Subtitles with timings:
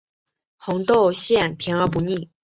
[0.57, 2.31] 红豆馅甜而不腻